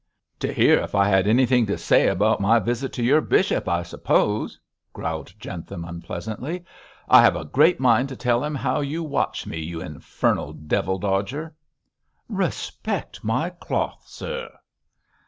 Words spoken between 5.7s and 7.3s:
unpleasantly. 'I